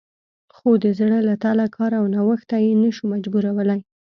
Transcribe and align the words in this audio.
خو 0.55 0.69
د 0.83 0.85
زړه 0.99 1.19
له 1.27 1.35
تله 1.43 1.65
کار 1.75 1.91
او 1.99 2.05
نوښت 2.13 2.45
ته 2.51 2.57
یې 2.65 2.71
نه 2.83 2.89
شو 2.95 3.03
مجبورولی 3.13 3.79